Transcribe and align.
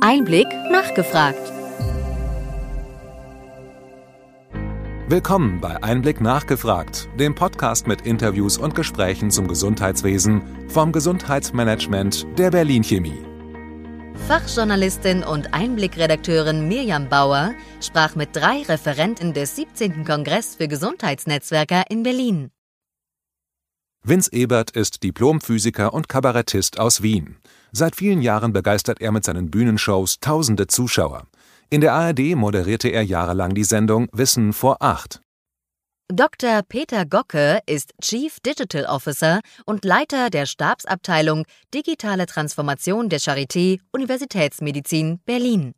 Einblick 0.00 0.46
nachgefragt. 0.70 1.52
Willkommen 5.08 5.60
bei 5.60 5.82
Einblick 5.82 6.20
nachgefragt, 6.20 7.08
dem 7.18 7.34
Podcast 7.34 7.86
mit 7.86 8.02
Interviews 8.02 8.58
und 8.58 8.74
Gesprächen 8.74 9.30
zum 9.30 9.48
Gesundheitswesen 9.48 10.42
vom 10.68 10.92
Gesundheitsmanagement 10.92 12.26
der 12.38 12.50
Berlin 12.50 12.82
Chemie. 12.84 13.24
Fachjournalistin 14.28 15.22
und 15.22 15.54
Einblickredakteurin 15.54 16.68
Mirjam 16.68 17.08
Bauer 17.08 17.54
sprach 17.80 18.16
mit 18.16 18.36
drei 18.36 18.62
Referenten 18.62 19.32
des 19.32 19.56
17. 19.56 20.04
Kongress 20.04 20.56
für 20.56 20.68
Gesundheitsnetzwerker 20.68 21.84
in 21.88 22.02
Berlin. 22.02 22.50
Vince 24.04 24.32
Ebert 24.32 24.70
ist 24.70 25.02
Diplomphysiker 25.02 25.92
und 25.92 26.08
Kabarettist 26.08 26.78
aus 26.78 27.02
Wien. 27.02 27.38
Seit 27.72 27.96
vielen 27.96 28.22
Jahren 28.22 28.52
begeistert 28.52 29.00
er 29.00 29.12
mit 29.12 29.24
seinen 29.24 29.50
Bühnenshows 29.50 30.20
tausende 30.20 30.66
Zuschauer. 30.66 31.26
In 31.68 31.80
der 31.80 31.94
ARD 31.94 32.36
moderierte 32.36 32.88
er 32.88 33.02
jahrelang 33.02 33.54
die 33.54 33.64
Sendung 33.64 34.08
Wissen 34.12 34.52
vor 34.52 34.76
acht. 34.80 35.20
Dr. 36.08 36.62
Peter 36.62 37.04
Gocke 37.04 37.58
ist 37.66 37.92
Chief 38.00 38.38
Digital 38.38 38.84
Officer 38.84 39.40
und 39.64 39.84
Leiter 39.84 40.30
der 40.30 40.46
Stabsabteilung 40.46 41.44
Digitale 41.74 42.26
Transformation 42.26 43.08
der 43.08 43.18
Charité 43.18 43.80
Universitätsmedizin 43.90 45.18
Berlin. 45.24 45.72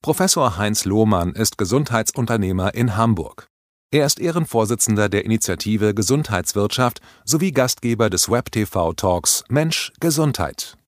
Professor 0.00 0.56
Heinz 0.56 0.86
Lohmann 0.86 1.32
ist 1.34 1.58
Gesundheitsunternehmer 1.58 2.74
in 2.74 2.96
Hamburg. 2.96 3.46
Er 3.90 4.06
ist 4.06 4.18
Ehrenvorsitzender 4.18 5.10
der 5.10 5.26
Initiative 5.26 5.92
Gesundheitswirtschaft 5.92 7.02
sowie 7.26 7.52
Gastgeber 7.52 8.08
des 8.08 8.30
Web-TV-Talks 8.30 9.44
Mensch 9.50 9.92
Gesundheit. 10.00 10.78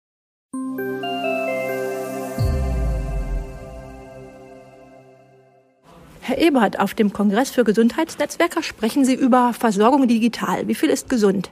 Herr 6.27 6.39
Ebert, 6.39 6.81
auf 6.81 6.95
dem 6.95 7.13
Kongress 7.13 7.51
für 7.51 7.65
Gesundheitsnetzwerker 7.65 8.63
sprechen 8.63 9.05
Sie 9.05 9.13
über 9.13 9.53
Versorgung 9.53 10.09
digital. 10.09 10.67
Wie 10.67 10.75
viel 10.75 10.89
ist 10.89 11.11
gesund? 11.11 11.51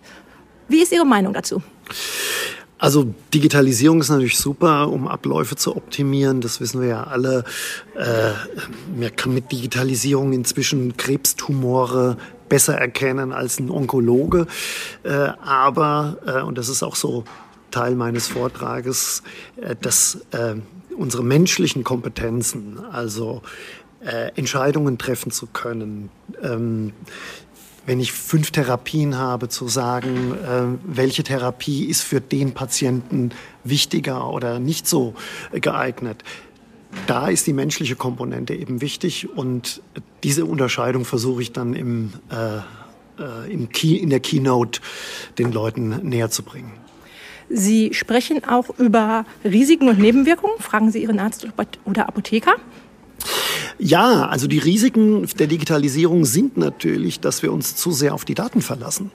Wie 0.66 0.80
ist 0.80 0.92
Ihre 0.92 1.04
Meinung 1.04 1.34
dazu? 1.34 1.62
Also 2.78 3.12
Digitalisierung 3.34 4.00
ist 4.00 4.08
natürlich 4.08 4.38
super, 4.38 4.88
um 4.88 5.08
Abläufe 5.08 5.56
zu 5.56 5.76
optimieren. 5.76 6.40
Das 6.40 6.58
wissen 6.58 6.80
wir 6.80 6.88
ja 6.88 7.04
alle. 7.04 7.44
Äh, 7.94 8.30
man 8.98 9.14
kann 9.14 9.34
mit 9.34 9.52
Digitalisierung 9.52 10.32
inzwischen 10.32 10.96
Krebstumore 10.96 12.16
besser 12.48 12.74
erkennen 12.74 13.34
als 13.34 13.60
ein 13.60 13.68
Onkologe. 13.68 14.46
Äh, 15.02 15.10
aber, 15.12 16.16
äh, 16.24 16.40
und 16.40 16.56
das 16.56 16.70
ist 16.70 16.82
auch 16.82 16.96
so 16.96 17.24
Teil 17.70 17.94
meines 17.94 18.26
Vortrages, 18.26 19.22
äh, 19.60 19.76
dass 19.78 20.24
äh, 20.30 20.54
unsere 20.96 21.24
menschlichen 21.24 21.84
Kompetenzen, 21.84 22.78
also 22.90 23.42
äh, 24.04 24.30
Entscheidungen 24.36 24.98
treffen 24.98 25.30
zu 25.30 25.46
können, 25.46 26.10
ähm, 26.42 26.92
wenn 27.86 28.00
ich 28.00 28.12
fünf 28.12 28.50
Therapien 28.50 29.16
habe, 29.18 29.48
zu 29.48 29.68
sagen, 29.68 30.34
äh, 30.34 30.78
welche 30.84 31.22
Therapie 31.22 31.84
ist 31.86 32.02
für 32.02 32.20
den 32.20 32.52
Patienten 32.52 33.30
wichtiger 33.64 34.30
oder 34.30 34.58
nicht 34.58 34.86
so 34.86 35.14
geeignet. 35.52 36.22
Da 37.06 37.28
ist 37.28 37.46
die 37.46 37.52
menschliche 37.52 37.96
Komponente 37.96 38.54
eben 38.54 38.80
wichtig 38.80 39.28
und 39.30 39.80
diese 40.22 40.44
Unterscheidung 40.44 41.04
versuche 41.04 41.42
ich 41.42 41.52
dann 41.52 41.74
im, 41.74 42.12
äh, 42.30 42.58
äh 43.22 43.52
im 43.52 43.70
Key, 43.70 43.96
in 43.96 44.10
der 44.10 44.20
Keynote 44.20 44.80
den 45.38 45.52
Leuten 45.52 46.00
näher 46.02 46.30
zu 46.30 46.42
bringen. 46.42 46.72
Sie 47.48 47.92
sprechen 47.92 48.44
auch 48.44 48.70
über 48.78 49.26
Risiken 49.44 49.88
und 49.88 49.98
Nebenwirkungen. 49.98 50.58
Fragen 50.58 50.90
Sie 50.90 51.02
Ihren 51.02 51.18
Arzt 51.18 51.46
oder 51.84 52.08
Apotheker. 52.08 52.54
Ja, 53.78 54.26
also 54.26 54.46
die 54.46 54.58
Risiken 54.58 55.26
der 55.38 55.46
Digitalisierung 55.46 56.24
sind 56.24 56.56
natürlich, 56.56 57.20
dass 57.20 57.42
wir 57.42 57.52
uns 57.52 57.76
zu 57.76 57.92
sehr 57.92 58.14
auf 58.14 58.24
die 58.24 58.34
Daten 58.34 58.62
verlassen. 58.62 59.10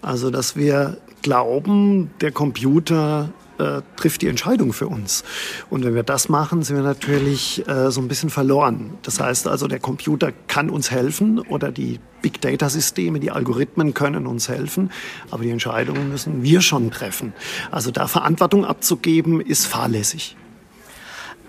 Also 0.00 0.30
dass 0.30 0.56
wir 0.56 0.98
glauben, 1.22 2.10
der 2.20 2.32
Computer 2.32 3.30
äh, 3.58 3.82
trifft 3.96 4.22
die 4.22 4.28
Entscheidung 4.28 4.72
für 4.72 4.88
uns. 4.88 5.24
Und 5.70 5.84
wenn 5.84 5.94
wir 5.94 6.02
das 6.02 6.28
machen, 6.28 6.62
sind 6.62 6.76
wir 6.76 6.82
natürlich 6.82 7.66
äh, 7.68 7.90
so 7.90 8.00
ein 8.00 8.08
bisschen 8.08 8.30
verloren. 8.30 8.94
Das 9.02 9.20
heißt 9.20 9.46
also, 9.46 9.68
der 9.68 9.78
Computer 9.78 10.32
kann 10.48 10.70
uns 10.70 10.90
helfen 10.90 11.38
oder 11.38 11.70
die 11.70 12.00
Big 12.22 12.40
Data 12.40 12.68
Systeme, 12.68 13.20
die 13.20 13.30
Algorithmen 13.30 13.94
können 13.94 14.26
uns 14.26 14.48
helfen, 14.48 14.90
aber 15.30 15.42
die 15.42 15.50
Entscheidungen 15.50 16.08
müssen 16.08 16.42
wir 16.42 16.60
schon 16.60 16.90
treffen. 16.90 17.32
Also 17.70 17.90
da 17.90 18.06
Verantwortung 18.06 18.64
abzugeben, 18.64 19.40
ist 19.40 19.66
fahrlässig. 19.66 20.36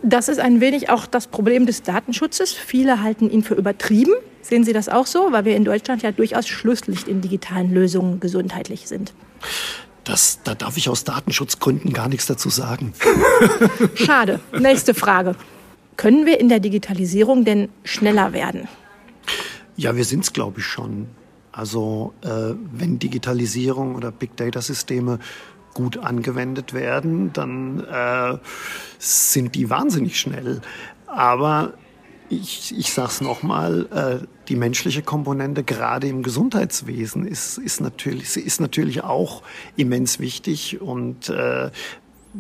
Das 0.04 0.28
ist 0.28 0.40
ein 0.40 0.60
wenig 0.60 0.90
auch 0.90 1.06
das 1.06 1.28
Problem 1.28 1.66
des 1.66 1.82
Datenschutzes. 1.82 2.52
Viele 2.52 3.02
halten 3.02 3.30
ihn 3.30 3.42
für 3.42 3.56
übertrieben. 3.56 4.14
Sehen 4.42 4.66
Sie 4.66 4.74
das 4.74 4.90
auch 4.90 5.08
so? 5.08 5.32
Weil 5.32 5.46
wir 5.46 5.56
in 5.56 5.64
Deutschland 5.64 6.04
ja 6.04 6.12
durchaus 6.12 6.48
Schlusslicht 6.48 7.08
in 7.08 7.22
digitalen 7.22 7.74
Lösungen 7.74 8.20
gesundheitlich 8.20 8.88
sind. 8.88 9.14
Das, 10.04 10.40
da 10.44 10.56
darf 10.56 10.76
ich 10.76 10.90
aus 10.90 11.06
Datenschutzgründen 11.06 11.94
gar 11.94 12.10
nichts 12.10 12.26
dazu 12.26 12.50
sagen. 12.50 12.94
Schade. 13.96 14.42
Nächste 14.60 14.94
Frage. 14.94 15.36
Können 15.96 16.26
wir 16.26 16.40
in 16.40 16.50
der 16.50 16.60
Digitalisierung 16.60 17.46
denn 17.46 17.70
schneller 17.86 18.34
werden? 18.34 18.68
Ja, 19.78 19.96
wir 19.96 20.04
sind 20.04 20.26
es, 20.26 20.34
glaube 20.34 20.60
ich, 20.60 20.66
schon. 20.66 21.08
Also 21.54 22.14
äh, 22.22 22.56
wenn 22.74 23.00
Digitalisierung 23.00 23.96
oder 23.96 24.12
Big 24.12 24.36
Data-Systeme 24.36 25.20
gut 25.74 25.98
angewendet 25.98 26.74
werden, 26.74 27.34
dann 27.34 27.84
äh, 27.84 28.38
sind 29.00 29.56
die 29.56 29.70
wahnsinnig 29.70 30.20
schnell. 30.20 30.62
Aber 31.08 31.74
ich, 32.30 32.74
ich 32.78 32.94
sage 32.94 33.10
es 33.10 33.22
nochmal, 33.22 33.88
äh, 34.22 34.26
die 34.48 34.56
menschliche 34.56 35.02
Komponente 35.02 35.64
gerade 35.64 36.08
im 36.08 36.24
Gesundheitswesen 36.24 37.26
ist, 37.26 37.58
ist, 37.58 37.82
natürlich, 37.82 38.38
ist 38.38 38.62
natürlich 38.62 39.04
auch 39.04 39.44
immens 39.76 40.20
wichtig. 40.20 40.82
Und 40.82 41.30
äh, 41.30 41.70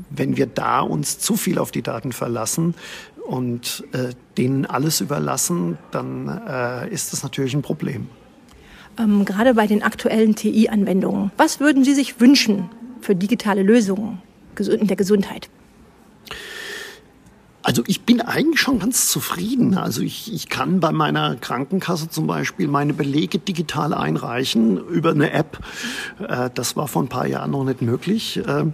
wenn 0.09 0.37
wir 0.37 0.47
da 0.47 0.81
uns 0.81 1.19
zu 1.19 1.35
viel 1.35 1.59
auf 1.59 1.71
die 1.71 1.81
Daten 1.81 2.11
verlassen 2.11 2.75
und 3.27 3.83
äh, 3.93 4.09
denen 4.37 4.65
alles 4.65 5.01
überlassen, 5.01 5.77
dann 5.91 6.41
äh, 6.47 6.89
ist 6.89 7.13
das 7.13 7.23
natürlich 7.23 7.53
ein 7.53 7.61
Problem. 7.61 8.07
Ähm, 8.99 9.25
gerade 9.25 9.53
bei 9.53 9.67
den 9.67 9.81
aktuellen 9.81 10.35
TI-Anwendungen, 10.35 11.31
was 11.37 11.59
würden 11.59 11.83
Sie 11.83 11.93
sich 11.93 12.19
wünschen 12.19 12.69
für 13.03 13.15
digitale 13.15 13.63
Lösungen 13.63 14.21
in 14.57 14.87
der 14.87 14.97
Gesundheit? 14.97 15.49
Also 17.65 17.81
ich 17.87 18.01
bin 18.01 18.19
eigentlich 18.19 18.59
schon 18.59 18.79
ganz 18.79 19.09
zufrieden. 19.09 19.77
Also 19.77 20.01
ich, 20.01 20.33
ich 20.33 20.49
kann 20.49 20.81
bei 20.81 20.91
meiner 20.91 21.37
Krankenkasse 21.37 22.09
zum 22.09 22.27
Beispiel 22.27 22.67
meine 22.67 22.93
Belege 22.93 23.39
digital 23.39 23.93
einreichen 23.93 24.77
über 24.89 25.11
eine 25.11 25.31
App. 25.31 25.59
Äh, 26.19 26.49
das 26.53 26.75
war 26.75 26.89
vor 26.89 27.03
ein 27.03 27.07
paar 27.07 27.25
Jahren 27.25 27.51
noch 27.51 27.63
nicht 27.63 27.81
möglich. 27.81 28.41
Ähm, 28.45 28.73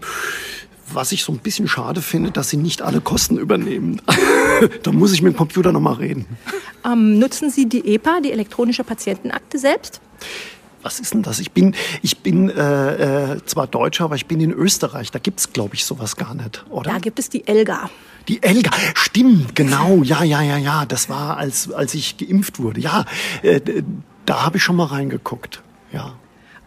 was 0.91 1.11
ich 1.11 1.23
so 1.23 1.31
ein 1.31 1.37
bisschen 1.37 1.67
schade 1.67 2.01
finde, 2.01 2.31
dass 2.31 2.49
sie 2.49 2.57
nicht 2.57 2.81
alle 2.81 2.99
Kosten 2.99 3.37
übernehmen. 3.37 4.01
da 4.83 4.91
muss 4.91 5.13
ich 5.13 5.21
mit 5.21 5.33
dem 5.33 5.37
Computer 5.37 5.71
nochmal 5.71 5.95
reden. 5.95 6.25
Ähm, 6.83 7.19
nutzen 7.19 7.51
Sie 7.51 7.69
die 7.69 7.93
EPA, 7.93 8.21
die 8.21 8.31
elektronische 8.31 8.83
Patientenakte 8.83 9.59
selbst? 9.59 10.01
Was 10.81 10.99
ist 10.99 11.13
denn 11.13 11.23
das? 11.23 11.39
Ich 11.39 11.51
bin, 11.51 11.75
ich 12.01 12.19
bin 12.19 12.49
äh, 12.49 13.33
äh, 13.33 13.45
zwar 13.45 13.67
Deutscher, 13.67 14.05
aber 14.05 14.15
ich 14.15 14.25
bin 14.25 14.39
in 14.41 14.51
Österreich. 14.51 15.11
Da 15.11 15.19
gibt 15.19 15.39
es, 15.39 15.53
glaube 15.53 15.75
ich, 15.75 15.85
sowas 15.85 16.15
gar 16.15 16.33
nicht, 16.33 16.65
oder? 16.69 16.91
Da 16.91 16.97
gibt 16.99 17.19
es 17.19 17.29
die 17.29 17.47
Elga. 17.47 17.89
Die 18.27 18.43
Elga, 18.43 18.71
stimmt, 18.93 19.55
genau, 19.55 20.03
ja, 20.03 20.23
ja, 20.23 20.41
ja, 20.41 20.57
ja. 20.57 20.85
Das 20.85 21.09
war, 21.09 21.37
als, 21.37 21.71
als 21.71 21.93
ich 21.93 22.17
geimpft 22.17 22.59
wurde. 22.59 22.79
Ja, 22.79 23.05
äh, 23.41 23.59
da 24.25 24.45
habe 24.45 24.57
ich 24.57 24.63
schon 24.63 24.75
mal 24.75 24.85
reingeguckt, 24.85 25.63
ja. 25.91 26.13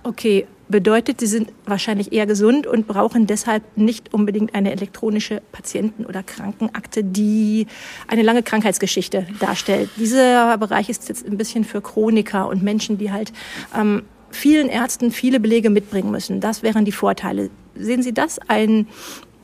Okay, 0.03 0.47
bedeutet, 0.73 1.21
Sie 1.21 1.27
sind 1.29 1.53
wahrscheinlich 1.67 2.13
eher 2.13 2.27
gesund 2.27 2.67
und 2.67 2.89
brauchen 2.89 3.29
deshalb 3.29 3.63
nicht 3.77 4.13
unbedingt 4.13 4.57
eine 4.57 4.73
elektronische 4.73 5.41
Patienten- 5.53 6.05
oder 6.05 6.25
Krankenakte, 6.25 7.05
die 7.05 7.69
eine 8.09 8.23
lange 8.23 8.43
Krankheitsgeschichte 8.43 9.29
darstellt. 9.39 9.91
Dieser 9.97 10.59
Bereich 10.59 10.89
ist 10.89 11.09
jetzt 11.09 11.25
ein 11.25 11.39
bisschen 11.39 11.63
für 11.63 11.81
Chroniker 11.81 12.49
und 12.49 12.65
Menschen, 12.65 12.99
die 12.99 13.13
halt 13.13 13.33
ähm, 13.79 14.03
vielen 14.31 14.69
Ärzten 14.69 15.13
viele 15.13 15.39
Belege 15.39 15.71
mitbringen 15.71 16.11
müssen. 16.11 16.41
Das 16.41 16.65
wären 16.65 16.85
die 16.85 16.93
Vorteile. 16.93 17.51
Sehen 17.77 18.03
Sie 18.03 18.13
das 18.13 18.41
ein, 18.49 18.89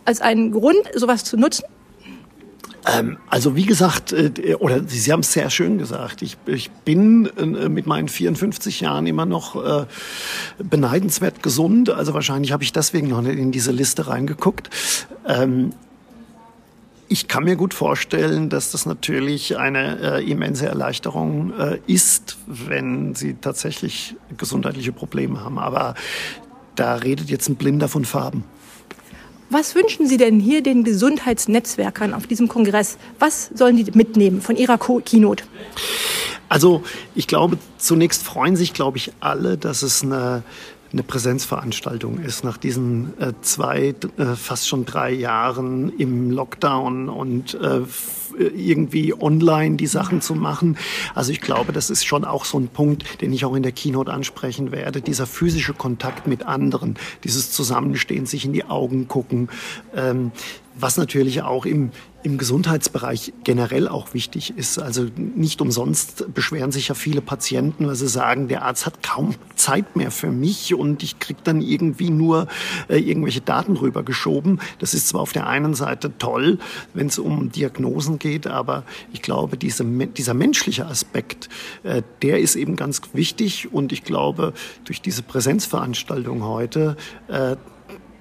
als 0.05 0.21
einen 0.21 0.51
Grund, 0.51 0.83
sowas 0.95 1.23
zu 1.23 1.37
nutzen? 1.37 1.65
Ähm, 2.89 3.19
also 3.29 3.57
wie 3.57 3.67
gesagt, 3.67 4.13
äh, 4.13 4.55
oder 4.59 4.81
Sie, 4.87 4.99
Sie 4.99 5.13
haben 5.13 5.21
es 5.21 5.33
sehr 5.33 5.51
schön 5.51 5.79
gesagt, 5.79 6.23
ich, 6.23 6.37
ich 6.47 6.71
bin 6.71 7.27
äh, 7.37 7.69
mit 7.69 7.87
meinen 7.87 8.09
54 8.09 8.81
Jahren 8.81 9.07
immer 9.07 9.27
noch 9.27 9.57
äh, 9.63 9.87
beneidenswert 10.63 11.43
gesund. 11.43 11.91
Also 11.91 12.15
wahrscheinlich 12.15 12.53
habe 12.53 12.63
ich 12.63 12.73
deswegen 12.73 13.09
noch 13.09 13.23
nicht 13.23 13.39
in 13.39 13.53
diese 13.53 13.73
Liste 13.73 14.07
reingeguckt. 14.07 14.71
Ähm, 15.27 15.73
ich 17.11 17.27
kann 17.27 17.45
mir 17.45 17.57
gut 17.57 17.73
vorstellen, 17.73 18.51
dass 18.51 18.71
das 18.71 18.85
natürlich 18.85 19.57
eine 19.57 20.19
äh, 20.19 20.31
immense 20.31 20.67
Erleichterung 20.67 21.53
äh, 21.59 21.79
ist, 21.87 22.37
wenn 22.47 23.15
Sie 23.15 23.35
tatsächlich 23.35 24.15
gesundheitliche 24.37 24.93
Probleme 24.93 25.43
haben. 25.43 25.59
Aber 25.59 25.95
da 26.75 26.95
redet 26.97 27.31
jetzt 27.31 27.49
ein 27.49 27.57
Blinder 27.57 27.89
von 27.89 28.05
Farben. 28.05 28.45
Was 29.51 29.75
wünschen 29.75 30.07
Sie 30.07 30.19
denn 30.19 30.41
hier 30.41 30.63
den 30.63 30.85
Gesundheitsnetzwerkern 30.85 32.13
auf 32.13 32.27
diesem 32.27 32.49
Kongress? 32.49 32.99
Was 33.19 33.51
sollen 33.55 33.77
die 33.77 33.91
mitnehmen 33.93 34.43
von 34.43 34.57
Ihrer 34.57 34.79
Keynote? 34.79 35.45
Also 36.51 36.83
ich 37.15 37.27
glaube, 37.27 37.59
zunächst 37.79 38.23
freuen 38.23 38.57
sich, 38.57 38.73
glaube 38.75 38.99
ich, 38.99 39.13
alle, 39.21 39.57
dass 39.57 39.83
es 39.83 40.03
eine 40.03 40.43
eine 40.93 41.03
Präsenzveranstaltung 41.03 42.19
ist 42.21 42.45
nach 42.45 42.57
diesen 42.57 43.13
äh, 43.21 43.33
zwei, 43.43 43.95
äh, 44.17 44.25
fast 44.37 44.69
schon 44.69 44.87
drei 44.87 45.13
Jahren 45.13 45.93
im 45.99 46.31
Lockdown 46.31 47.09
und 47.09 47.55
äh, 47.55 47.81
irgendwie 48.39 49.15
online 49.15 49.77
die 49.77 49.87
Sachen 49.87 50.21
zu 50.21 50.35
machen. 50.35 50.77
Also 51.15 51.33
ich 51.33 51.41
glaube, 51.41 51.73
das 51.73 51.91
ist 51.91 52.05
schon 52.05 52.25
auch 52.25 52.45
so 52.45 52.59
ein 52.59 52.69
Punkt, 52.69 53.21
den 53.21 53.33
ich 53.33 53.45
auch 53.45 53.55
in 53.55 53.63
der 53.63 53.73
Keynote 53.73 54.13
ansprechen 54.13 54.73
werde. 54.73 55.01
Dieser 55.01 55.27
physische 55.27 55.75
Kontakt 55.75 56.27
mit 56.27 56.45
anderen, 56.45 56.97
dieses 57.25 57.51
Zusammenstehen, 57.51 58.27
sich 58.27 58.45
in 58.45 58.53
die 58.53 58.65
Augen 58.65 59.09
gucken, 59.09 59.49
ähm, 59.95 60.33
was 60.81 60.97
natürlich 60.97 61.43
auch 61.43 61.67
im, 61.67 61.91
im 62.23 62.39
Gesundheitsbereich 62.39 63.33
generell 63.43 63.89
auch 63.89 64.15
wichtig 64.15 64.57
ist. 64.57 64.79
Also 64.79 65.07
nicht 65.17 65.61
umsonst 65.61 66.33
beschweren 66.33 66.73
sich 66.73 66.89
ja 66.89 66.95
viele 66.95 67.21
Patienten, 67.21 67.87
weil 67.87 67.97
sie 67.97 68.09
sagen, 68.09 68.49
der 68.49 68.65
Arzt 68.65 68.87
hat 68.87 69.03
kaum 69.03 69.35
Zeit 69.57 69.97
mehr 69.97 70.11
für 70.11 70.31
mich 70.31 70.75
und 70.75 71.03
ich 71.03 71.19
kriege 71.19 71.41
dann 71.43 71.61
irgendwie 71.61 72.11
nur 72.11 72.47
äh, 72.89 72.99
irgendwelche 72.99 73.41
Daten 73.41 73.77
rübergeschoben. 73.77 74.61
Das 74.79 74.95
ist 74.95 75.09
zwar 75.09 75.21
auf 75.21 75.33
der 75.33 75.47
einen 75.47 75.75
Seite 75.75 76.13
toll, 76.19 76.59
wenn 76.95 77.09
es 77.09 77.19
um 77.19 77.51
Diagnosen 77.51 78.19
geht, 78.19 78.28
aber 78.47 78.85
ich 79.13 79.23
glaube, 79.23 79.57
diese, 79.57 79.85
dieser 79.85 80.35
menschliche 80.35 80.87
Aspekt, 80.87 81.49
äh, 81.83 82.03
der 82.23 82.41
ist 82.41 82.57
eben 82.57 82.77
ganz 82.77 83.01
wichtig 83.13 83.73
und 83.73 83.93
ich 83.93 84.05
glaube, 84.05 84.53
durch 84.85 85.01
diese 85.01 85.23
Präsenzveranstaltung 85.23 86.45
heute, 86.45 86.97
äh, 87.29 87.57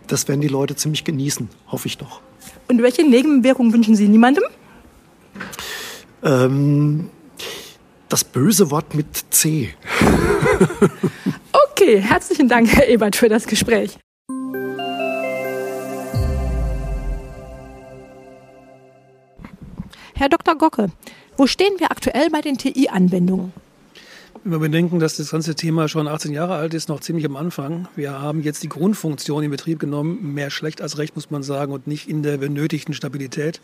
das 0.08 0.28
werden 0.28 0.42
die 0.42 0.48
Leute 0.48 0.76
ziemlich 0.76 1.04
genießen, 1.04 1.50
hoffe 1.68 1.88
ich 1.88 1.98
doch. 1.98 2.22
Und 2.68 2.82
welche 2.82 3.08
Nebenwirkungen 3.08 3.74
wünschen 3.74 3.96
Sie 3.96 4.08
niemandem? 4.08 4.44
Ähm, 6.24 7.10
das 8.10 8.24
böse 8.24 8.72
Wort 8.72 8.96
mit 8.96 9.08
C. 9.30 9.74
okay, 11.72 12.00
herzlichen 12.00 12.48
Dank, 12.48 12.70
Herr 12.70 12.88
Ebert, 12.88 13.16
für 13.16 13.30
das 13.30 13.46
Gespräch. 13.48 13.98
Herr 20.18 20.30
Dr. 20.30 20.56
Gocke, 20.56 20.88
wo 21.38 21.46
stehen 21.46 21.74
wir 21.78 21.92
aktuell 21.92 22.32
bei 22.32 22.42
den 22.42 22.58
TI-Anwendungen? 22.58 23.54
Wenn 24.44 24.52
wir 24.52 24.58
bedenken, 24.58 24.98
dass 24.98 25.18
das 25.18 25.30
ganze 25.30 25.54
Thema 25.54 25.88
schon 25.88 26.08
18 26.08 26.34
Jahre 26.34 26.56
alt 26.56 26.74
ist, 26.74 26.90
noch 26.90 27.02
ziemlich 27.02 27.24
am 27.28 27.36
Anfang. 27.36 27.88
Wir 27.96 28.20
haben 28.20 28.42
jetzt 28.42 28.64
die 28.64 28.68
Grundfunktion 28.68 29.44
in 29.44 29.52
Betrieb 29.52 29.78
genommen, 29.78 30.34
mehr 30.34 30.50
schlecht 30.50 30.82
als 30.82 30.98
recht, 30.98 31.16
muss 31.16 31.30
man 31.30 31.44
sagen, 31.44 31.72
und 31.72 31.86
nicht 31.86 32.10
in 32.10 32.24
der 32.24 32.38
benötigten 32.38 32.96
Stabilität. 32.96 33.62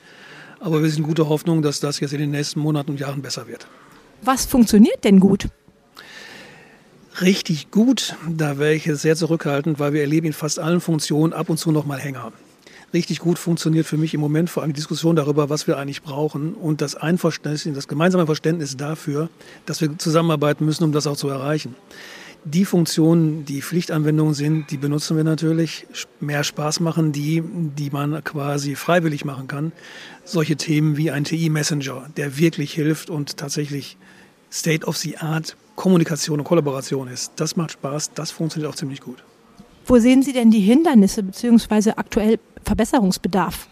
Aber 0.60 0.84
wir 0.84 0.92
sind 0.92 1.02
guter 1.02 1.28
Hoffnung, 1.28 1.64
dass 1.64 1.80
das 1.80 2.00
jetzt 2.00 2.14
in 2.14 2.20
den 2.20 2.30
nächsten 2.30 2.60
Monaten 2.60 2.92
und 2.92 3.00
Jahren 3.00 3.24
besser 3.24 3.48
wird. 3.48 3.66
Was 4.22 4.46
funktioniert 4.46 5.04
denn 5.06 5.20
gut? 5.20 5.48
Richtig 7.20 7.72
gut, 7.72 8.16
da 8.30 8.60
wäre 8.60 8.76
ich 8.76 8.86
jetzt 8.86 9.02
sehr 9.02 9.16
zurückhaltend, 9.16 9.80
weil 9.80 9.94
wir 9.94 10.02
erleben 10.02 10.28
in 10.28 10.34
fast 10.34 10.60
allen 10.60 10.82
Funktionen 10.82 11.34
ab 11.34 11.50
und 11.50 11.58
zu 11.58 11.72
noch 11.72 11.88
mal 11.88 11.98
Hänger 11.98 12.32
richtig 12.94 13.20
gut 13.20 13.40
funktioniert 13.40 13.86
für 13.86 13.98
mich 13.98 14.14
im 14.14 14.22
Moment 14.22 14.50
vor 14.50 14.64
allem 14.64 14.72
die 14.72 14.78
Diskussion 14.78 15.16
darüber, 15.16 15.50
was 15.50 15.68
wir 15.68 15.78
eigentlich 15.78 16.04
brauchen 16.04 16.54
und 16.54 16.82
das 16.82 16.96
Einverständnis, 16.96 17.76
das 17.76 17.88
gemeinsame 17.88 18.26
Verständnis 18.26 18.78
dafür, 18.78 19.30
dass 19.66 19.82
wir 19.82 19.98
zusammenarbeiten 19.98 20.66
müssen, 20.66 20.84
um 20.84 20.92
das 20.92 21.08
auch 21.08 21.18
zu 21.18 21.30
erreichen. 21.30 21.76
Die 22.46 22.66
Funktionen, 22.66 23.46
die 23.46 23.62
Pflichtanwendungen 23.62 24.34
sind, 24.34 24.70
die 24.70 24.76
benutzen 24.76 25.16
wir 25.16 25.24
natürlich. 25.24 25.88
Mehr 26.20 26.44
Spaß 26.44 26.82
machen 26.82 27.14
die, 27.14 27.42
die 27.42 27.90
man 27.90 28.22
quasi 28.26 28.76
freiwillig 28.76 29.24
machen 29.24 29.48
kann. 29.48 29.72
Solche 30.26 30.58
Themen 30.58 30.98
wie 30.98 31.10
ein 31.10 31.24
TI-Messenger, 31.24 32.10
der 32.18 32.38
wirklich 32.38 32.74
hilft 32.74 33.10
und 33.10 33.38
tatsächlich 33.38 33.98
State 34.52 34.86
of 34.86 34.98
the 34.98 35.18
Art 35.18 35.56
Kommunikation 35.76 36.40
und 36.40 36.46
Kollaboration 36.46 37.08
ist. 37.08 37.32
Das 37.38 37.56
macht 37.56 37.72
Spaß, 37.72 38.12
das 38.14 38.32
funktioniert 38.32 38.72
auch 38.72 38.76
ziemlich 38.76 39.00
gut. 39.00 39.24
Wo 39.86 39.98
sehen 39.98 40.22
Sie 40.22 40.34
denn 40.34 40.52
die 40.52 40.60
Hindernisse 40.60 41.24
bzw. 41.24 41.92
aktuell 41.96 42.40
Verbesserungsbedarf? 42.64 43.68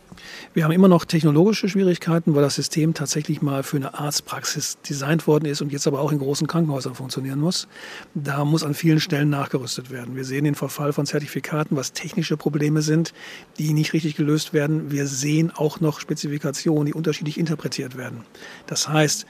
Wir 0.54 0.64
haben 0.64 0.72
immer 0.72 0.88
noch 0.88 1.06
technologische 1.06 1.70
Schwierigkeiten, 1.70 2.36
weil 2.36 2.42
das 2.42 2.56
System 2.56 2.94
tatsächlich 2.94 3.42
mal 3.42 3.64
für 3.64 3.78
eine 3.78 3.94
Arztpraxis 3.94 4.78
designt 4.88 5.26
worden 5.28 5.46
ist 5.46 5.62
und 5.62 5.72
jetzt 5.72 5.88
aber 5.88 6.02
auch 6.02 6.12
in 6.12 6.20
großen 6.20 6.48
Krankenhäusern 6.48 6.96
funktionieren 6.96 7.40
muss. 7.40 7.68
Da 8.14 8.44
muss 8.46 8.64
an 8.64 8.74
vielen 8.74 9.00
Stellen 9.00 9.30
nachgerüstet 9.30 9.90
werden. 9.90 10.16
Wir 10.16 10.26
sehen 10.26 10.44
den 10.44 10.56
Verfall 10.56 10.94
von 10.94 11.06
Zertifikaten, 11.06 11.78
was 11.78 11.94
technische 11.94 12.38
Probleme 12.38 12.82
sind, 12.82 13.14
die 13.58 13.74
nicht 13.74 13.94
richtig 13.94 14.16
gelöst 14.16 14.54
werden. 14.54 14.92
Wir 14.92 15.08
sehen 15.08 15.52
auch 15.56 15.80
noch 15.80 16.00
Spezifikationen, 16.00 16.88
die 16.88 16.94
unterschiedlich 16.94 17.40
interpretiert 17.40 17.98
werden. 17.98 18.26
Das 18.68 18.90
heißt, 18.90 19.26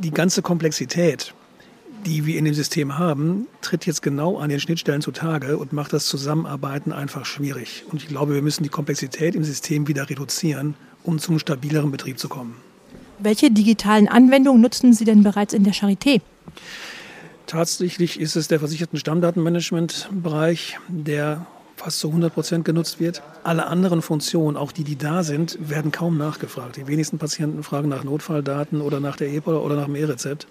die 0.00 0.10
ganze 0.10 0.42
Komplexität 0.42 1.34
die 2.06 2.24
wir 2.24 2.38
in 2.38 2.44
dem 2.44 2.54
System 2.54 2.98
haben, 2.98 3.48
tritt 3.60 3.84
jetzt 3.84 4.00
genau 4.00 4.38
an 4.38 4.48
den 4.48 4.60
Schnittstellen 4.60 5.02
zutage 5.02 5.58
und 5.58 5.72
macht 5.72 5.92
das 5.92 6.06
Zusammenarbeiten 6.06 6.92
einfach 6.92 7.26
schwierig. 7.26 7.84
Und 7.90 8.02
ich 8.02 8.08
glaube, 8.08 8.34
wir 8.34 8.42
müssen 8.42 8.62
die 8.62 8.68
Komplexität 8.68 9.34
im 9.34 9.42
System 9.42 9.88
wieder 9.88 10.08
reduzieren, 10.08 10.74
um 11.02 11.18
zum 11.18 11.38
stabileren 11.38 11.90
Betrieb 11.90 12.18
zu 12.18 12.28
kommen. 12.28 12.56
Welche 13.18 13.50
digitalen 13.50 14.08
Anwendungen 14.08 14.62
nutzen 14.62 14.92
Sie 14.92 15.04
denn 15.04 15.22
bereits 15.22 15.52
in 15.52 15.64
der 15.64 15.74
Charité? 15.74 16.20
Tatsächlich 17.46 18.20
ist 18.20 18.36
es 18.36 18.48
der 18.48 18.60
versicherten 18.60 18.98
Stammdatenmanagement-Bereich, 18.98 20.78
der 20.88 21.46
fast 21.76 22.00
zu 22.00 22.08
100 22.08 22.32
Prozent 22.32 22.64
genutzt 22.64 23.00
wird. 23.00 23.22
Alle 23.44 23.66
anderen 23.66 24.02
Funktionen, 24.02 24.56
auch 24.56 24.72
die, 24.72 24.84
die 24.84 24.96
da 24.96 25.22
sind, 25.22 25.58
werden 25.60 25.92
kaum 25.92 26.16
nachgefragt. 26.18 26.76
Die 26.76 26.86
wenigsten 26.86 27.18
Patienten 27.18 27.62
fragen 27.62 27.88
nach 27.88 28.02
Notfalldaten 28.02 28.80
oder 28.80 28.98
nach 28.98 29.16
der 29.16 29.28
EPA 29.28 29.58
oder 29.58 29.76
nach 29.76 29.84
dem 29.84 29.94
E-Rezept, 29.94 30.46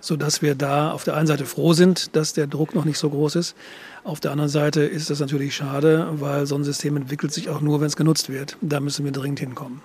sodass 0.00 0.42
wir 0.42 0.54
da 0.54 0.90
auf 0.90 1.04
der 1.04 1.16
einen 1.16 1.26
Seite 1.26 1.46
froh 1.46 1.72
sind, 1.72 2.16
dass 2.16 2.32
der 2.32 2.46
Druck 2.46 2.74
noch 2.74 2.84
nicht 2.84 2.98
so 2.98 3.08
groß 3.08 3.36
ist. 3.36 3.54
Auf 4.02 4.20
der 4.20 4.32
anderen 4.32 4.50
Seite 4.50 4.82
ist 4.82 5.08
das 5.10 5.20
natürlich 5.20 5.54
schade, 5.54 6.08
weil 6.12 6.46
so 6.46 6.56
ein 6.56 6.64
System 6.64 6.96
entwickelt 6.96 7.32
sich 7.32 7.48
auch 7.48 7.60
nur, 7.60 7.80
wenn 7.80 7.86
es 7.86 7.96
genutzt 7.96 8.28
wird. 8.28 8.56
Da 8.60 8.80
müssen 8.80 9.04
wir 9.04 9.12
dringend 9.12 9.40
hinkommen. 9.40 9.80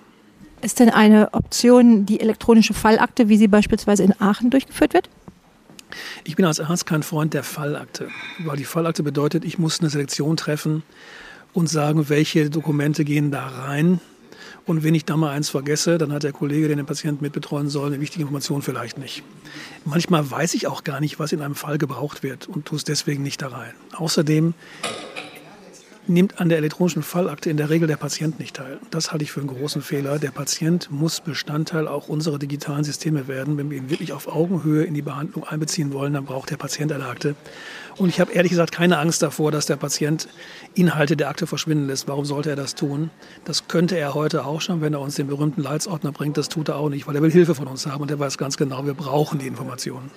Ist 0.62 0.78
denn 0.78 0.90
eine 0.90 1.32
Option 1.32 2.04
die 2.04 2.20
elektronische 2.20 2.74
Fallakte, 2.74 3.28
wie 3.28 3.38
sie 3.38 3.48
beispielsweise 3.48 4.02
in 4.02 4.14
Aachen 4.20 4.50
durchgeführt 4.50 4.92
wird? 4.92 5.08
Ich 6.24 6.36
bin 6.36 6.44
als 6.44 6.60
Arzt 6.60 6.86
kein 6.86 7.02
Freund 7.02 7.34
der 7.34 7.42
Fallakte, 7.42 8.08
weil 8.40 8.56
die 8.56 8.64
Fallakte 8.64 9.02
bedeutet, 9.02 9.44
ich 9.44 9.58
muss 9.58 9.80
eine 9.80 9.90
Selektion 9.90 10.36
treffen 10.36 10.82
und 11.52 11.68
sagen, 11.68 12.08
welche 12.08 12.50
Dokumente 12.50 13.04
gehen 13.04 13.30
da 13.30 13.46
rein. 13.46 14.00
Und 14.66 14.84
wenn 14.84 14.94
ich 14.94 15.04
da 15.04 15.16
mal 15.16 15.30
eins 15.30 15.48
vergesse, 15.48 15.98
dann 15.98 16.12
hat 16.12 16.22
der 16.22 16.32
Kollege, 16.32 16.68
der 16.68 16.76
den 16.76 16.86
Patienten 16.86 17.24
mitbetreuen 17.24 17.68
soll, 17.68 17.88
eine 17.88 18.00
wichtige 18.00 18.22
Information 18.22 18.62
vielleicht 18.62 18.98
nicht. 18.98 19.22
Manchmal 19.84 20.30
weiß 20.30 20.54
ich 20.54 20.66
auch 20.66 20.84
gar 20.84 21.00
nicht, 21.00 21.18
was 21.18 21.32
in 21.32 21.40
einem 21.40 21.54
Fall 21.54 21.78
gebraucht 21.78 22.22
wird 22.22 22.46
und 22.46 22.66
tue 22.66 22.76
es 22.76 22.84
deswegen 22.84 23.22
nicht 23.22 23.42
da 23.42 23.48
rein. 23.48 23.72
Außerdem 23.96 24.54
nimmt 26.06 26.40
an 26.40 26.48
der 26.48 26.58
elektronischen 26.58 27.02
Fallakte 27.02 27.50
in 27.50 27.56
der 27.56 27.70
Regel 27.70 27.86
der 27.86 27.96
Patient 27.96 28.38
nicht 28.38 28.56
teil. 28.56 28.78
Das 28.90 29.12
halte 29.12 29.24
ich 29.24 29.32
für 29.32 29.40
einen 29.40 29.48
großen 29.48 29.82
Fehler. 29.82 30.18
Der 30.18 30.30
Patient 30.30 30.90
muss 30.90 31.20
Bestandteil 31.20 31.86
auch 31.86 32.08
unserer 32.08 32.38
digitalen 32.38 32.84
Systeme 32.84 33.28
werden. 33.28 33.56
Wenn 33.56 33.70
wir 33.70 33.78
ihn 33.78 33.90
wirklich 33.90 34.12
auf 34.12 34.28
Augenhöhe 34.28 34.84
in 34.84 34.94
die 34.94 35.02
Behandlung 35.02 35.44
einbeziehen 35.44 35.92
wollen, 35.92 36.12
dann 36.14 36.24
braucht 36.24 36.50
der 36.50 36.56
Patient 36.56 36.92
eine 36.92 37.06
Akte. 37.06 37.34
Und 37.96 38.08
ich 38.08 38.20
habe 38.20 38.32
ehrlich 38.32 38.50
gesagt 38.50 38.72
keine 38.72 38.98
Angst 38.98 39.22
davor, 39.22 39.52
dass 39.52 39.66
der 39.66 39.76
Patient 39.76 40.28
Inhalte 40.74 41.16
der 41.16 41.28
Akte 41.28 41.46
verschwinden 41.46 41.86
lässt. 41.86 42.08
Warum 42.08 42.24
sollte 42.24 42.50
er 42.50 42.56
das 42.56 42.74
tun? 42.74 43.10
Das 43.44 43.68
könnte 43.68 43.98
er 43.98 44.14
heute 44.14 44.44
auch 44.46 44.60
schon, 44.60 44.80
wenn 44.80 44.94
er 44.94 45.00
uns 45.00 45.16
den 45.16 45.26
berühmten 45.26 45.62
Leitsordner 45.62 46.12
bringt. 46.12 46.36
Das 46.36 46.48
tut 46.48 46.68
er 46.68 46.76
auch 46.76 46.88
nicht, 46.88 47.06
weil 47.06 47.14
er 47.14 47.22
will 47.22 47.30
Hilfe 47.30 47.54
von 47.54 47.66
uns 47.66 47.86
haben 47.86 48.02
und 48.02 48.10
er 48.10 48.18
weiß 48.18 48.38
ganz 48.38 48.56
genau, 48.56 48.86
wir 48.86 48.94
brauchen 48.94 49.38
die 49.38 49.46
Informationen. 49.46 50.10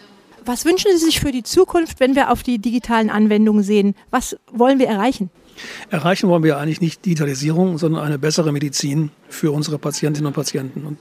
Was 0.45 0.65
wünschen 0.65 0.91
Sie 0.97 1.05
sich 1.05 1.21
für 1.21 1.31
die 1.31 1.43
Zukunft, 1.43 1.99
wenn 2.01 2.15
wir 2.15 2.29
auf 2.29 2.43
die 2.43 2.59
digitalen 2.59 3.09
Anwendungen 3.09 3.63
sehen? 3.63 3.95
Was 4.11 4.35
wollen 4.51 4.77
wir 4.77 4.87
erreichen? 4.87 5.29
Erreichen 5.89 6.29
wollen 6.29 6.43
wir 6.43 6.57
eigentlich 6.57 6.81
nicht 6.81 7.05
Digitalisierung, 7.05 7.77
sondern 7.77 8.03
eine 8.03 8.19
bessere 8.19 8.51
Medizin 8.51 9.11
für 9.29 9.51
unsere 9.51 9.77
Patientinnen 9.77 10.27
und 10.27 10.33
Patienten. 10.33 10.85
Und 10.85 10.97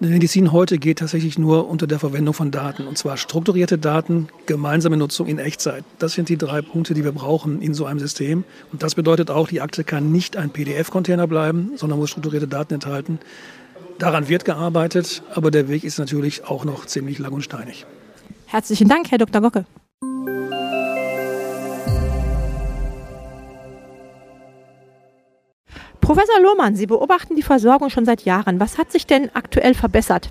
Medizin 0.00 0.52
heute 0.52 0.78
geht 0.78 0.98
tatsächlich 0.98 1.38
nur 1.38 1.68
unter 1.68 1.86
der 1.86 1.98
Verwendung 1.98 2.34
von 2.34 2.50
Daten. 2.50 2.86
Und 2.86 2.98
zwar 2.98 3.16
strukturierte 3.16 3.78
Daten, 3.78 4.28
gemeinsame 4.46 4.96
Nutzung 4.96 5.26
in 5.26 5.38
Echtzeit. 5.38 5.84
Das 5.98 6.14
sind 6.14 6.28
die 6.28 6.36
drei 6.36 6.62
Punkte, 6.62 6.94
die 6.94 7.04
wir 7.04 7.12
brauchen 7.12 7.62
in 7.62 7.74
so 7.74 7.86
einem 7.86 8.00
System. 8.00 8.44
Und 8.72 8.82
das 8.82 8.94
bedeutet 8.94 9.30
auch, 9.30 9.48
die 9.48 9.60
Akte 9.60 9.84
kann 9.84 10.10
nicht 10.10 10.36
ein 10.36 10.50
PDF-Container 10.50 11.26
bleiben, 11.26 11.72
sondern 11.76 11.98
muss 11.98 12.10
strukturierte 12.10 12.48
Daten 12.48 12.74
enthalten. 12.74 13.18
Daran 13.98 14.28
wird 14.28 14.44
gearbeitet, 14.44 15.22
aber 15.32 15.50
der 15.50 15.68
Weg 15.68 15.84
ist 15.84 15.98
natürlich 15.98 16.44
auch 16.44 16.64
noch 16.64 16.86
ziemlich 16.86 17.18
lang 17.20 17.32
und 17.32 17.42
steinig. 17.42 17.86
Herzlichen 18.46 18.88
Dank, 18.88 19.10
Herr 19.10 19.18
Dr. 19.18 19.40
Gocke. 19.40 19.64
Professor 26.04 26.38
Lohmann, 26.38 26.76
Sie 26.76 26.86
beobachten 26.86 27.34
die 27.34 27.42
Versorgung 27.42 27.88
schon 27.88 28.04
seit 28.04 28.26
Jahren. 28.26 28.60
Was 28.60 28.76
hat 28.76 28.92
sich 28.92 29.06
denn 29.06 29.30
aktuell 29.32 29.72
verbessert? 29.72 30.28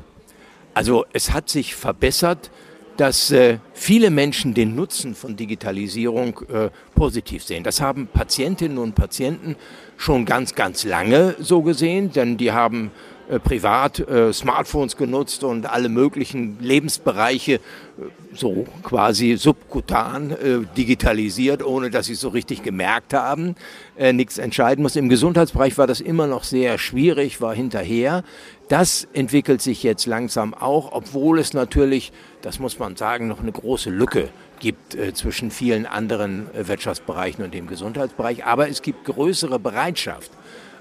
Also 0.75 1.05
es 1.13 1.33
hat 1.33 1.49
sich 1.49 1.73
verbessert 1.73 2.51
dass 2.97 3.31
äh, 3.31 3.57
viele 3.73 4.09
Menschen 4.09 4.53
den 4.53 4.75
Nutzen 4.75 5.15
von 5.15 5.35
Digitalisierung 5.35 6.39
äh, 6.49 6.69
positiv 6.95 7.43
sehen. 7.43 7.63
Das 7.63 7.81
haben 7.81 8.07
Patientinnen 8.07 8.77
und 8.77 8.93
Patienten 8.93 9.55
schon 9.97 10.25
ganz, 10.25 10.55
ganz 10.55 10.83
lange 10.83 11.35
so 11.39 11.61
gesehen, 11.61 12.11
denn 12.11 12.37
die 12.37 12.51
haben 12.51 12.91
äh, 13.29 13.39
privat 13.39 13.99
äh, 13.99 14.33
Smartphones 14.33 14.97
genutzt 14.97 15.45
und 15.45 15.65
alle 15.65 15.87
möglichen 15.87 16.57
Lebensbereiche 16.59 17.53
äh, 17.53 17.59
so 18.33 18.65
quasi 18.81 19.37
subkutan 19.37 20.35
digitalisiert, 20.75 21.63
ohne 21.63 21.91
dass 21.91 22.07
sie 22.07 22.13
es 22.13 22.19
so 22.19 22.29
richtig 22.29 22.63
gemerkt 22.63 23.13
haben, 23.13 23.53
nichts 24.11 24.39
entscheiden 24.39 24.81
muss. 24.81 24.95
Im 24.95 25.07
Gesundheitsbereich 25.07 25.77
war 25.77 25.85
das 25.85 26.01
immer 26.01 26.25
noch 26.25 26.43
sehr 26.43 26.79
schwierig, 26.79 27.41
war 27.41 27.53
hinterher. 27.53 28.23
Das 28.69 29.07
entwickelt 29.13 29.61
sich 29.61 29.83
jetzt 29.83 30.07
langsam 30.07 30.55
auch, 30.55 30.93
obwohl 30.93 31.37
es 31.37 31.53
natürlich, 31.53 32.11
das 32.41 32.57
muss 32.57 32.79
man 32.79 32.95
sagen, 32.95 33.27
noch 33.27 33.39
eine 33.39 33.51
große 33.51 33.91
Lücke 33.91 34.29
gibt 34.59 34.97
zwischen 35.13 35.51
vielen 35.51 35.85
anderen 35.85 36.47
Wirtschaftsbereichen 36.55 37.43
und 37.43 37.53
dem 37.53 37.67
Gesundheitsbereich. 37.67 38.45
Aber 38.45 38.67
es 38.67 38.81
gibt 38.81 39.05
größere 39.05 39.59
Bereitschaft, 39.59 40.31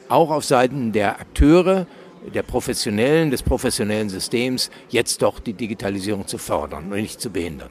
auch 0.09 0.31
auf 0.31 0.47
Seiten 0.47 0.93
der 0.93 1.21
Akteure, 1.21 1.87
der 2.35 2.43
professionellen, 2.43 3.31
des 3.31 3.43
professionellen 3.43 4.09
Systems, 4.09 4.71
jetzt 4.89 5.23
doch 5.23 5.41
die 5.41 5.53
Digitalisierung 5.53 6.27
zu 6.27 6.39
fördern 6.39 6.85
und 6.85 7.01
nicht 7.01 7.21
zu 7.21 7.31
behindern. 7.31 7.71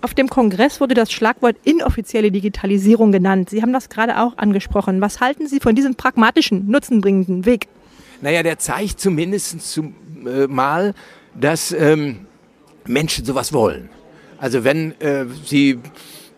Auf 0.00 0.12
dem 0.12 0.28
Kongress 0.28 0.80
wurde 0.80 0.94
das 0.94 1.10
Schlagwort 1.10 1.56
inoffizielle 1.64 2.30
Digitalisierung 2.30 3.10
genannt. 3.10 3.48
Sie 3.48 3.62
haben 3.62 3.72
das 3.72 3.88
gerade 3.88 4.20
auch 4.20 4.36
angesprochen. 4.36 5.00
Was 5.00 5.20
halten 5.20 5.46
Sie 5.46 5.60
von 5.60 5.74
diesem 5.74 5.94
pragmatischen, 5.94 6.66
nutzenbringenden 6.66 7.46
Weg? 7.46 7.68
Naja, 8.20 8.42
der 8.42 8.58
zeigt 8.58 9.00
zumindest 9.00 9.62
zum, 9.62 9.94
äh, 10.26 10.46
mal, 10.46 10.94
dass 11.34 11.72
ähm, 11.72 12.26
Menschen 12.86 13.24
sowas 13.24 13.52
wollen. 13.52 13.88
Also 14.38 14.64
wenn 14.64 14.92
äh, 15.00 15.24
sie 15.46 15.78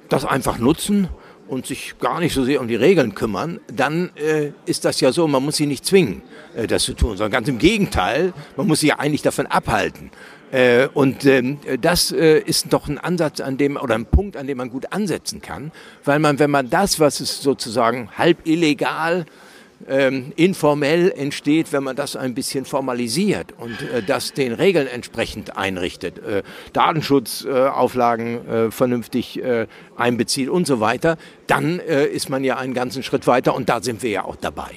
das 0.08 0.24
einfach 0.24 0.58
nutzen 0.58 1.08
und 1.48 1.66
sich 1.66 1.94
gar 1.98 2.20
nicht 2.20 2.34
so 2.34 2.44
sehr 2.44 2.60
um 2.60 2.68
die 2.68 2.76
Regeln 2.76 3.14
kümmern, 3.14 3.60
dann 3.72 4.10
äh, 4.16 4.52
ist 4.66 4.84
das 4.84 5.00
ja 5.00 5.12
so, 5.12 5.26
man 5.28 5.44
muss 5.44 5.56
sie 5.56 5.66
nicht 5.66 5.84
zwingen, 5.84 6.22
äh, 6.54 6.66
das 6.66 6.84
zu 6.84 6.94
tun, 6.94 7.10
sondern 7.10 7.32
ganz 7.32 7.48
im 7.48 7.58
Gegenteil, 7.58 8.32
man 8.56 8.66
muss 8.66 8.80
sie 8.80 8.88
ja 8.88 8.98
eigentlich 8.98 9.22
davon 9.22 9.46
abhalten. 9.46 10.10
Äh, 10.52 10.88
und 10.94 11.24
ähm, 11.24 11.58
das 11.80 12.12
äh, 12.12 12.38
ist 12.38 12.72
doch 12.72 12.88
ein 12.88 12.98
Ansatz, 12.98 13.40
an 13.40 13.56
dem 13.56 13.76
oder 13.76 13.94
ein 13.94 14.06
Punkt, 14.06 14.36
an 14.36 14.46
dem 14.46 14.58
man 14.58 14.70
gut 14.70 14.92
ansetzen 14.92 15.42
kann, 15.42 15.72
weil 16.04 16.18
man, 16.18 16.38
wenn 16.38 16.50
man 16.50 16.70
das, 16.70 17.00
was 17.00 17.20
es 17.20 17.42
sozusagen 17.42 18.10
halb 18.16 18.46
illegal 18.46 19.26
ähm, 19.88 20.32
informell 20.36 21.12
entsteht, 21.16 21.72
wenn 21.72 21.84
man 21.84 21.96
das 21.96 22.16
ein 22.16 22.34
bisschen 22.34 22.64
formalisiert 22.64 23.54
und 23.58 23.80
äh, 23.82 24.02
das 24.02 24.32
den 24.32 24.52
Regeln 24.52 24.86
entsprechend 24.86 25.56
einrichtet, 25.56 26.18
äh, 26.18 26.42
Datenschutzauflagen 26.72 28.48
äh, 28.48 28.70
vernünftig 28.70 29.42
äh, 29.42 29.66
einbezieht 29.96 30.48
und 30.48 30.66
so 30.66 30.80
weiter, 30.80 31.16
dann 31.46 31.80
äh, 31.80 32.06
ist 32.06 32.28
man 32.28 32.42
ja 32.44 32.56
einen 32.56 32.74
ganzen 32.74 33.02
Schritt 33.02 33.26
weiter 33.26 33.54
und 33.54 33.68
da 33.68 33.82
sind 33.82 34.02
wir 34.02 34.10
ja 34.10 34.24
auch 34.24 34.36
dabei. 34.36 34.70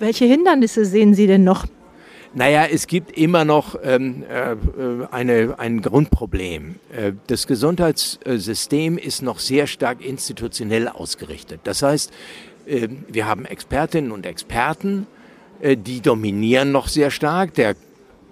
Welche 0.00 0.24
Hindernisse 0.24 0.84
sehen 0.84 1.14
Sie 1.14 1.26
denn 1.26 1.44
noch? 1.44 1.66
Naja, 2.34 2.64
es 2.70 2.86
gibt 2.86 3.16
immer 3.16 3.44
noch 3.44 3.76
ähm, 3.82 4.24
äh, 4.28 4.56
eine, 5.10 5.54
ein 5.58 5.82
Grundproblem. 5.82 6.76
Das 7.26 7.46
Gesundheitssystem 7.46 8.96
ist 8.96 9.20
noch 9.20 9.38
sehr 9.38 9.66
stark 9.66 10.02
institutionell 10.02 10.88
ausgerichtet. 10.88 11.60
Das 11.64 11.82
heißt, 11.82 12.10
wir 12.66 13.26
haben 13.26 13.44
Expertinnen 13.44 14.12
und 14.12 14.26
Experten, 14.26 15.06
äh, 15.60 15.76
die 15.76 16.00
dominieren 16.00 16.72
noch 16.72 16.88
sehr 16.88 17.10
stark. 17.10 17.54
Der 17.54 17.74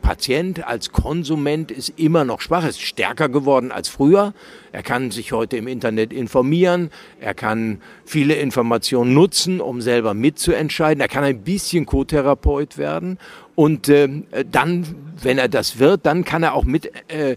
Patient 0.02 0.66
als 0.66 0.92
Konsument 0.92 1.70
ist 1.70 1.92
immer 1.96 2.25
noch 2.25 2.40
schwach, 2.40 2.66
ist 2.66 2.80
stärker 2.80 3.28
geworden 3.28 3.70
als 3.70 3.88
früher. 3.88 4.32
Er 4.72 4.82
kann 4.82 5.10
sich 5.10 5.32
heute 5.32 5.56
im 5.56 5.68
Internet 5.68 6.12
informieren, 6.12 6.90
er 7.20 7.34
kann 7.34 7.80
viele 8.04 8.34
Informationen 8.34 9.14
nutzen, 9.14 9.60
um 9.60 9.80
selber 9.80 10.14
mitzuentscheiden. 10.14 11.00
Er 11.00 11.08
kann 11.08 11.25
ein 11.25 11.42
bisschen 11.42 11.87
Co-Therapeut 11.87 12.78
werden 12.78 13.18
und 13.54 13.88
äh, 13.88 14.08
dann, 14.50 14.87
wenn 15.22 15.38
er 15.38 15.49
das 15.49 15.78
wird, 15.78 16.06
dann 16.06 16.25
kann 16.25 16.42
er 16.42 16.54
auch 16.54 16.64
mit 16.64 16.90
äh, 17.12 17.37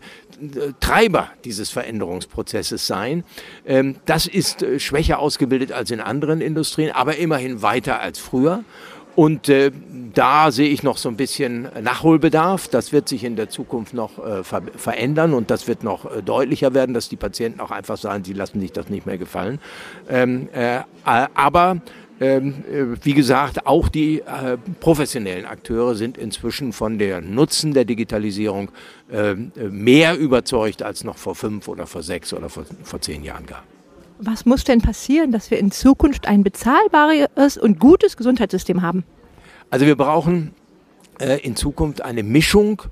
Treiber 0.79 1.29
dieses 1.45 1.69
Veränderungsprozesses 1.69 2.87
sein. 2.87 3.23
Ähm, 3.65 3.95
das 4.05 4.27
ist 4.27 4.63
äh, 4.63 4.79
schwächer 4.79 5.19
ausgebildet 5.19 5.71
als 5.71 5.91
in 5.91 5.99
anderen 5.99 6.41
Industrien, 6.41 6.91
aber 6.91 7.17
immerhin 7.17 7.61
weiter 7.61 7.99
als 7.99 8.19
früher. 8.19 8.63
Und 9.15 9.47
äh, 9.47 9.71
da 10.13 10.51
sehe 10.51 10.69
ich 10.69 10.81
noch 10.81 10.97
so 10.97 11.07
ein 11.07 11.17
bisschen 11.17 11.67
Nachholbedarf. 11.81 12.67
Das 12.67 12.91
wird 12.91 13.07
sich 13.07 13.23
in 13.23 13.35
der 13.35 13.47
Zukunft 13.47 13.93
noch 13.93 14.17
äh, 14.17 14.43
ver 14.43 14.63
verändern 14.75 15.33
und 15.33 15.51
das 15.51 15.67
wird 15.67 15.83
noch 15.83 16.05
äh, 16.05 16.23
deutlicher 16.23 16.73
werden, 16.73 16.95
dass 16.95 17.09
die 17.09 17.15
Patienten 17.15 17.59
auch 17.59 17.69
einfach 17.69 17.97
sagen, 17.97 18.23
sie 18.23 18.33
lassen 18.33 18.59
sich 18.59 18.71
das 18.71 18.89
nicht 18.89 19.05
mehr 19.05 19.19
gefallen. 19.19 19.59
Ähm, 20.09 20.49
äh, 20.53 20.79
aber 21.03 21.81
wie 22.19 23.13
gesagt, 23.13 23.65
auch 23.65 23.89
die 23.89 24.19
äh, 24.19 24.57
professionellen 24.79 25.45
Akteure 25.45 25.95
sind 25.95 26.17
inzwischen 26.17 26.71
von 26.71 26.97
der 26.97 27.21
Nutzen 27.21 27.73
der 27.73 27.85
Digitalisierung 27.85 28.69
äh, 29.11 29.33
mehr 29.33 30.17
überzeugt 30.17 30.83
als 30.83 31.03
noch 31.03 31.17
vor 31.17 31.35
fünf 31.35 31.67
oder 31.67 31.87
vor 31.87 32.03
sechs 32.03 32.33
oder 32.33 32.49
vor, 32.49 32.65
vor 32.83 33.01
zehn 33.01 33.23
Jahren 33.23 33.45
gab. 33.45 33.63
Was 34.19 34.45
muss 34.45 34.63
denn 34.63 34.79
passieren, 34.79 35.31
dass 35.31 35.51
wir 35.51 35.59
in 35.59 35.71
Zukunft 35.71 36.27
ein 36.27 36.43
bezahlbares 36.43 37.57
und 37.57 37.79
gutes 37.79 38.15
Gesundheitssystem 38.15 38.81
haben? 38.81 39.03
Also 39.69 39.85
wir 39.85 39.97
brauchen 39.97 40.53
äh, 41.19 41.39
in 41.39 41.55
Zukunft 41.55 42.01
eine 42.01 42.23
Mischung 42.23 42.83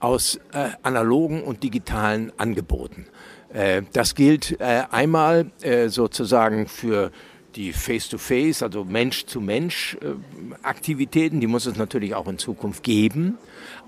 aus 0.00 0.40
äh, 0.52 0.70
analogen 0.82 1.42
und 1.42 1.62
digitalen 1.62 2.32
Angeboten. 2.36 3.06
Äh, 3.52 3.82
das 3.92 4.14
gilt 4.14 4.60
einmal 4.60 5.50
sozusagen 5.88 6.66
für 6.66 7.10
die 7.56 7.72
Face-to-Face, 7.72 8.58
-face, 8.58 8.64
also 8.64 8.84
Mensch-zu-Mensch-Aktivitäten, 8.84 11.40
die 11.40 11.46
muss 11.46 11.64
es 11.66 11.76
natürlich 11.76 12.14
auch 12.14 12.28
in 12.28 12.38
Zukunft 12.38 12.82
geben. 12.82 13.38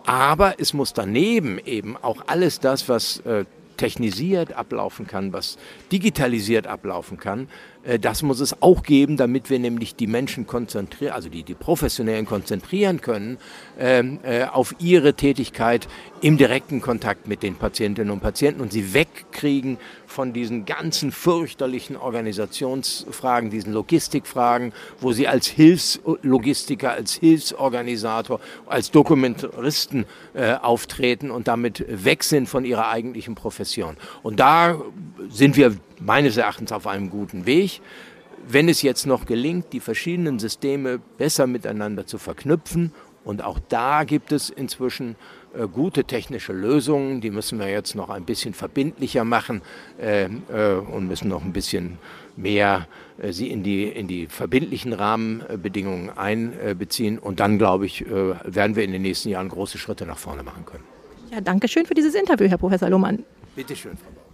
Aber 0.07 0.55
es 0.59 0.75
muss 0.75 0.93
daneben 0.93 1.59
eben 1.65 1.97
auch 1.97 2.25
alles 2.27 2.61
das, 2.61 2.89
was 2.89 3.21
äh, 3.21 3.47
technisiert 3.77 4.53
ablaufen 4.53 5.07
kann, 5.07 5.33
was 5.33 5.59
digitalisiert 5.91 6.67
ablaufen 6.67 7.19
kann, 7.19 7.49
das 8.01 8.23
muss 8.23 8.41
es 8.41 8.63
auch 8.63 8.83
geben, 8.83 9.17
damit 9.17 9.51
wir 9.51 9.59
nämlich 9.59 9.95
die 9.95 10.07
Menschen 10.07 10.47
konzentrieren, 10.47 11.13
also 11.13 11.29
die, 11.29 11.43
die 11.43 11.55
Professionellen 11.55 12.25
konzentrieren 12.25 13.01
können 13.01 13.39
ähm, 13.79 14.21
äh, 14.23 14.45
auf 14.45 14.75
ihre 14.79 15.15
Tätigkeit 15.15 15.87
im 16.21 16.39
direkten 16.39 16.81
Kontakt 16.81 17.29
mit 17.29 17.43
den 17.43 17.57
Patientinnen 17.57 18.11
und 18.11 18.21
Patienten 18.21 18.63
und 18.63 18.73
sie 18.73 18.95
wegkriegen 18.95 19.79
von 20.07 20.33
diesen 20.33 20.65
ganzen 20.65 21.13
fürchterlichen 21.13 21.97
Organisationsfragen, 21.97 23.51
diesen 23.51 23.73
Logistikfragen, 23.75 24.73
wo 25.01 25.13
sie 25.13 25.29
als 25.29 25.49
Hilfslogistiker, 25.49 26.93
als 26.93 27.15
Hilfsorganisator, 27.15 28.41
als 28.67 28.91
Dokumentaristen 28.91 30.07
äh, 30.33 30.55
auftreten 30.55 31.31
und 31.31 31.49
damit 31.49 31.85
weg 31.89 32.25
sind 32.25 32.49
von 32.49 32.65
ihrer 32.65 32.89
eigentlichen 32.89 33.35
Profession. 33.35 33.97
Und 34.23 34.41
da 34.41 34.81
sind 35.29 35.57
wir 35.57 35.77
meines 36.01 36.37
Erachtens 36.37 36.73
auf 36.73 36.87
einem 36.87 37.11
guten 37.11 37.47
Weg. 37.47 37.81
Wenn 38.47 38.69
es 38.69 38.83
jetzt 38.83 39.07
noch 39.07 39.25
gelingt, 39.25 39.73
die 39.73 39.81
verschiedenen 39.81 40.39
Systeme 40.39 41.01
besser 41.19 41.47
miteinander 41.47 42.07
zu 42.07 42.19
verknüpfen, 42.19 42.93
und 43.25 43.43
auch 43.43 43.59
da 43.69 44.05
gibt 44.05 44.33
es 44.33 44.51
inzwischen 44.51 45.17
äh, 45.55 45.67
gute 45.67 46.05
technische 46.05 46.53
Lösungen, 46.53 47.21
die 47.21 47.31
müssen 47.31 47.59
wir 47.59 47.69
jetzt 47.69 47.95
noch 47.95 48.11
ein 48.11 48.25
bisschen 48.25 48.55
verbindlicher 48.55 49.25
machen 49.25 49.63
äh, 49.99 50.25
äh, 50.25 50.77
und 50.77 51.09
müssen 51.09 51.29
noch 51.29 51.43
ein 51.43 51.53
bisschen 51.53 51.99
mehr 52.37 52.87
äh, 53.19 53.33
sie 53.33 53.49
in 53.49 53.63
die, 53.63 53.85
in 53.85 54.09
die 54.09 54.27
verbindlichen 54.27 54.93
Rahmenbedingungen 54.93 56.11
einbeziehen. 56.11 57.19
Und 57.19 57.41
dann, 57.41 57.59
glaube 57.59 57.87
ich, 57.87 58.03
äh, 58.03 58.35
werden 58.45 58.77
wir 58.77 58.85
in 58.85 58.93
den 58.93 59.03
nächsten 59.03 59.31
Jahren 59.31 59.49
große 59.49 59.79
Schritte 59.79 60.05
nach 60.05 60.19
vorne 60.19 60.43
machen 60.43 60.67
können. 60.67 60.85
Ja, 61.33 61.41
danke 61.41 61.67
schön 61.67 61.87
für 61.87 61.95
dieses 61.95 62.15
Interview, 62.15 62.49
Herr 62.49 62.59
Professor 62.59 62.91
Lohmann. 62.91 63.25
Bitte 63.57 63.75
schön, 63.75 63.97
Frau 63.97 64.11
Bauer. 64.11 64.34